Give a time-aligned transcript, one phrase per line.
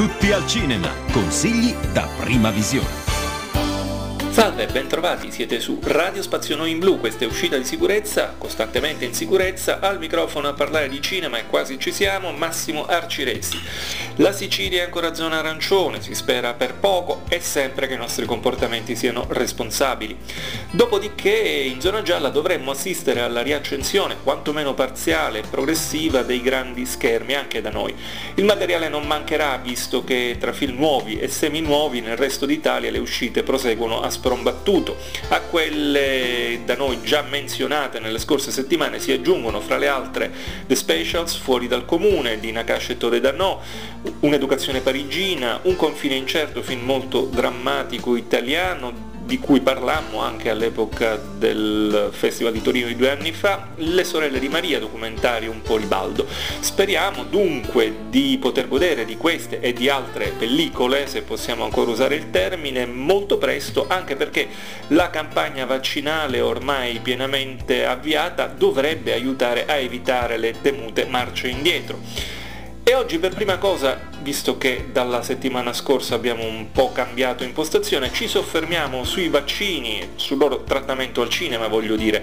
[0.00, 0.88] Tutti al cinema.
[1.12, 3.09] Consigli da prima visione.
[4.40, 9.04] Salve, bentrovati, siete su Radio Spazio Noi in Blu, questa è uscita di sicurezza, costantemente
[9.04, 13.60] in sicurezza, al microfono a parlare di cinema e quasi ci siamo, Massimo Arciresi.
[14.16, 18.24] La Sicilia è ancora zona arancione, si spera per poco e sempre che i nostri
[18.24, 20.16] comportamenti siano responsabili.
[20.70, 27.34] Dopodiché in zona gialla dovremmo assistere alla riaccensione, quantomeno parziale e progressiva, dei grandi schermi
[27.34, 27.94] anche da noi.
[28.36, 32.90] Il materiale non mancherà visto che tra film nuovi e semi nuovi nel resto d'Italia
[32.90, 34.96] le uscite proseguono a sprombattuto.
[35.28, 40.30] A quelle da noi già menzionate nelle scorse settimane si aggiungono fra le altre
[40.66, 43.60] The Specials, Fuori dal Comune di Nakash Toledano,
[44.20, 52.08] Un'educazione parigina, Un confine incerto, film molto drammatico italiano di cui parlammo anche all'epoca del
[52.10, 56.26] Festival di Torino di due anni fa, Le sorelle di Maria, documentario un po' ribaldo.
[56.58, 62.16] Speriamo dunque di poter godere di queste e di altre pellicole, se possiamo ancora usare
[62.16, 64.48] il termine, molto presto, anche perché
[64.88, 72.39] la campagna vaccinale ormai pienamente avviata dovrebbe aiutare a evitare le temute marce indietro.
[72.90, 78.12] E oggi per prima cosa, visto che dalla settimana scorsa abbiamo un po' cambiato impostazione,
[78.12, 82.20] ci soffermiamo sui vaccini, sul loro trattamento al cinema voglio dire.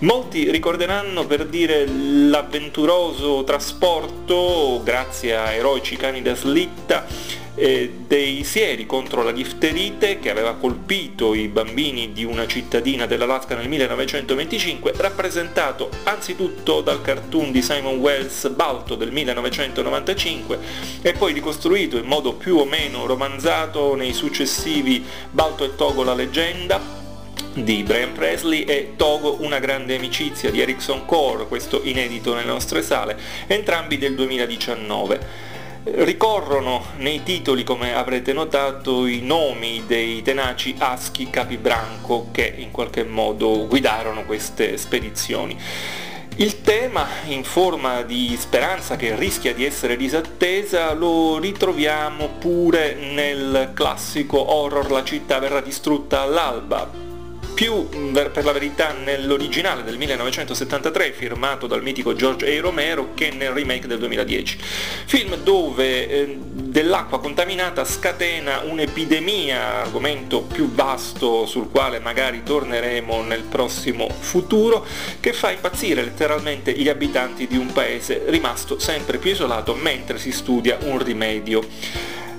[0.00, 7.06] Molti ricorderanno per dire l'avventuroso trasporto, grazie a eroici cani da slitta,
[7.58, 13.56] eh, dei sieri contro la difterite che aveva colpito i bambini di una cittadina dell'Alaska
[13.56, 20.58] nel 1925, rappresentato anzitutto dal cartoon di Simon Wells Balto del 1995
[21.02, 26.14] e poi ricostruito in modo più o meno romanzato nei successivi Balto e Togo la
[26.14, 26.98] leggenda,
[27.54, 32.82] di Brian Presley e Togo una grande amicizia di Erickson Core, questo inedito nelle nostre
[32.82, 35.56] sale, entrambi del 2019.
[35.84, 43.04] Ricorrono nei titoli, come avrete notato, i nomi dei tenaci Aschi Capibranco che in qualche
[43.04, 45.56] modo guidarono queste spedizioni.
[46.36, 53.72] Il tema, in forma di speranza che rischia di essere disattesa, lo ritroviamo pure nel
[53.74, 57.07] classico horror La città verrà distrutta all'alba,
[57.58, 62.60] più per la verità nell'originale del 1973 firmato dal mitico George A.
[62.60, 64.58] Romero che nel remake del 2010.
[65.06, 73.42] Film dove eh, dell'acqua contaminata scatena un'epidemia, argomento più vasto sul quale magari torneremo nel
[73.42, 74.86] prossimo futuro,
[75.18, 80.30] che fa impazzire letteralmente gli abitanti di un paese rimasto sempre più isolato mentre si
[80.30, 81.66] studia un rimedio.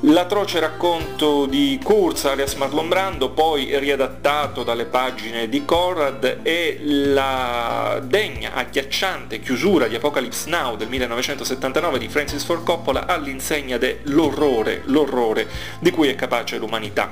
[0.00, 7.98] L'atroce racconto di Kurz alias Marlon Brando, poi riadattato dalle pagine di Conrad e la
[8.04, 15.48] degna, agghiacciante chiusura di Apocalypse Now del 1979 di Francis Ford Coppola all'insegna dell'orrore, l'orrore
[15.80, 17.10] di cui è capace l'umanità.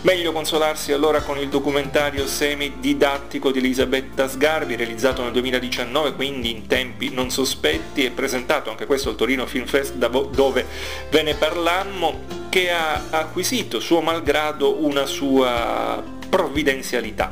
[0.00, 6.66] Meglio consolarsi allora con il documentario semi-didattico di Elisabetta Sgarbi, realizzato nel 2019, quindi in
[6.66, 10.66] tempi non sospetti e presentato anche questo al Torino Film Fest dove
[11.08, 16.02] ve ne parlammo che ha acquisito suo malgrado una sua
[16.34, 17.30] provvidenzialità.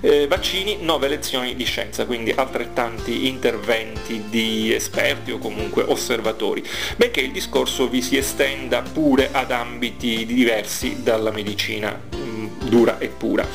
[0.00, 6.62] Eh, vaccini, nove lezioni di scienza, quindi altrettanti interventi di esperti o comunque osservatori,
[6.96, 12.98] benché il discorso vi si estenda pure ad ambiti diversi dalla medicina mh, mm, dura
[12.98, 13.46] e pura.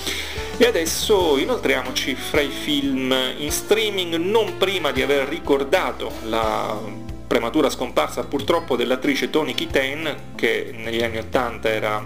[0.58, 7.70] E adesso inoltriamoci fra i film in streaming non prima di aver ricordato la prematura
[7.70, 12.04] scomparsa purtroppo dell'attrice Toni Kiten che negli anni 80 era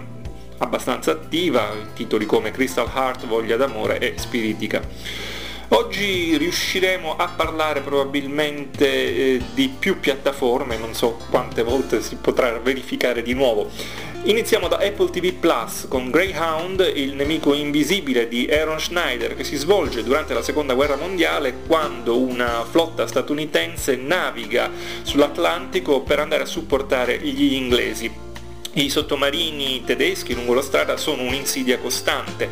[0.57, 4.81] abbastanza attiva, titoli come Crystal Heart, Voglia d'amore e Spiritica.
[5.69, 12.51] Oggi riusciremo a parlare probabilmente eh, di più piattaforme, non so quante volte si potrà
[12.59, 13.69] verificare di nuovo.
[14.23, 19.55] Iniziamo da Apple TV Plus con Greyhound, il nemico invisibile di Aaron Schneider che si
[19.55, 24.69] svolge durante la seconda guerra mondiale quando una flotta statunitense naviga
[25.01, 28.30] sull'Atlantico per andare a supportare gli inglesi.
[28.73, 32.47] I sottomarini tedeschi lungo la strada sono un'insidia costante.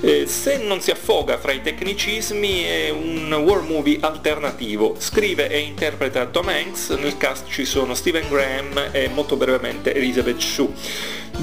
[0.00, 4.96] Eh, se non si affoga fra i tecnicismi è un war movie alternativo.
[4.98, 10.40] Scrive e interpreta Tom Hanks, nel cast ci sono Steven Graham e molto brevemente Elizabeth
[10.40, 10.72] Shue.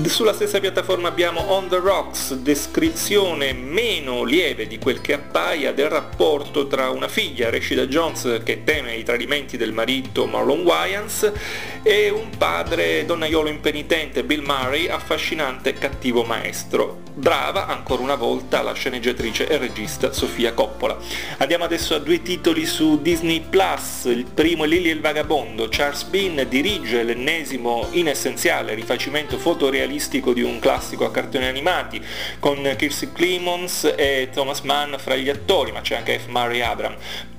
[0.08, 5.90] Sulla stessa piattaforma abbiamo On the Rocks, descrizione meno lieve di quel che appaia del
[5.90, 11.32] rapporto tra una figlia, Rashida Jones, che teme i tradimenti del marito Marlon Wayans,
[11.82, 17.02] e un padre donnaiolo impenitente Evidente Bill Murray, affascinante cattivo maestro.
[17.14, 20.98] Brava ancora una volta la sceneggiatrice e regista Sofia Coppola.
[21.38, 24.06] Andiamo adesso a due titoli su Disney Plus.
[24.06, 25.68] Il primo è Lily il Vagabondo.
[25.70, 32.02] Charles Bean dirige l'ennesimo inessenziale rifacimento fotorealistico di un classico a cartoni animati
[32.40, 36.28] con Kirsty Clemons e Thomas Mann fra gli attori, ma c'è anche F.
[36.28, 36.96] Murray Abram.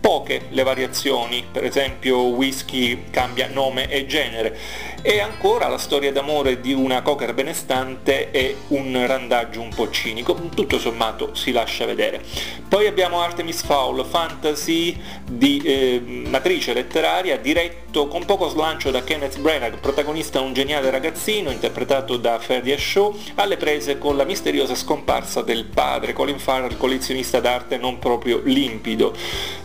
[0.07, 4.57] Poche le variazioni, per esempio Whisky cambia nome e genere.
[5.03, 10.35] E ancora la storia d'amore di una cocker benestante e un randaggio un po' cinico,
[10.55, 12.23] tutto sommato si lascia vedere.
[12.69, 19.39] Poi abbiamo Artemis Fowl, fantasy di eh, matrice letteraria, diretto con poco slancio da Kenneth
[19.39, 25.43] Branagh, protagonista un geniale ragazzino interpretato da Ferdy Shaw, alle prese con la misteriosa scomparsa
[25.43, 29.15] del padre, Colin Farrell, collezionista d'arte non proprio limpido.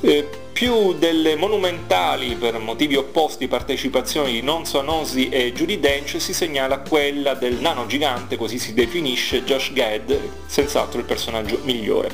[0.02, 6.34] Eh, più delle monumentali per motivi opposti partecipazioni di Non Sonosi e Judy Dench si
[6.34, 12.10] segnala quella del nano gigante, così si definisce Josh Gad, senz'altro il personaggio migliore.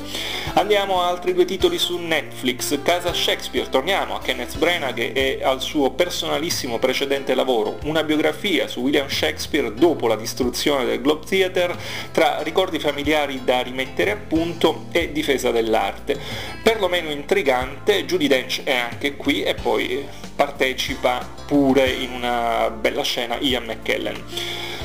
[0.54, 5.60] Andiamo a altri due titoli su Netflix, Casa Shakespeare, torniamo a Kenneth Branagh e al
[5.60, 11.76] suo personalissimo precedente lavoro, una biografia su William Shakespeare dopo la distruzione del Globe Theatre,
[12.12, 16.18] tra ricordi familiari da rimettere a punto e difesa dell'arte.
[16.62, 23.38] Perlomeno intrigante, Judy Dench è anche qui e poi partecipa pure in una bella scena
[23.40, 24.22] Ian McKellen.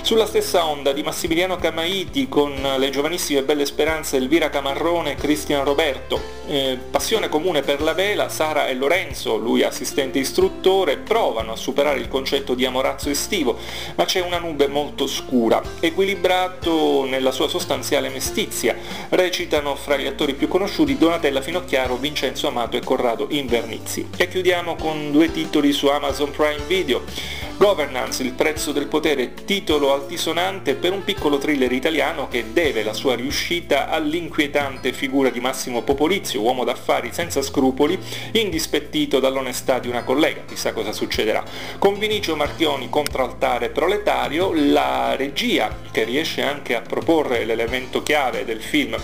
[0.03, 5.63] Sulla stessa onda di Massimiliano Camaiti con le giovanissime belle speranze Elvira Camarrone e Cristian
[5.63, 6.19] Roberto.
[6.45, 11.99] Eh, passione comune per la vela, Sara e Lorenzo, lui assistente istruttore, provano a superare
[11.99, 13.57] il concetto di amorazzo estivo,
[13.95, 18.75] ma c'è una nube molto scura, equilibrato nella sua sostanziale mestizia.
[19.07, 24.09] Recitano fra gli attori più conosciuti Donatella Finocchiaro, Vincenzo Amato e Corrado Invernizzi.
[24.17, 27.41] E chiudiamo con due titoli su Amazon Prime Video.
[27.55, 32.93] Governance, il prezzo del potere, titolo altisonante per un piccolo thriller italiano che deve la
[32.93, 37.97] sua riuscita all'inquietante figura di Massimo Popolizio, uomo d'affari senza scrupoli,
[38.33, 41.43] indispettito dall'onestà di una collega, chissà cosa succederà.
[41.79, 48.61] Con Vinicio Marchioni contraltare proletario, la regia, che riesce anche a proporre l'elemento chiave del
[48.61, 48.95] film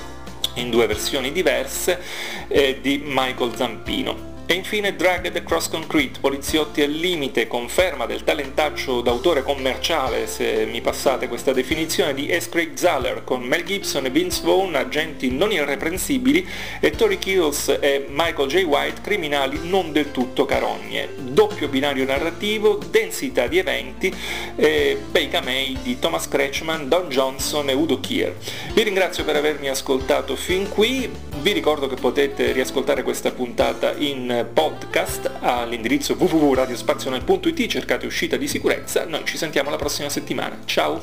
[0.55, 2.01] in due versioni diverse,
[2.47, 4.28] eh, di Michael Zampino.
[4.51, 10.81] E infine Dragged Cross Concrete, poliziotti al limite, conferma del talentaccio d'autore commerciale, se mi
[10.81, 12.49] passate questa definizione, di S.
[12.49, 16.49] Craig Zaller con Mel Gibson e Vince Vaughn, agenti non irreprensibili,
[16.79, 18.63] e Tori Kills e Michael J.
[18.63, 21.09] White, criminali non del tutto carogne.
[21.15, 24.11] Doppio binario narrativo, densità di eventi,
[24.55, 28.33] e bei camei di Thomas Kretschmann, Don Johnson e Udo Kier.
[28.73, 31.07] Vi ringrazio per avermi ascoltato fin qui,
[31.41, 39.05] vi ricordo che potete riascoltare questa puntata in podcast all'indirizzo www.radiospazional.it, cercate uscita di sicurezza,
[39.05, 40.57] noi ci sentiamo la prossima settimana.
[40.65, 41.01] Ciao!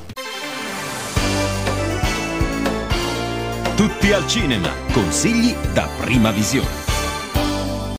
[3.76, 6.85] Tutti al cinema, consigli da prima visione.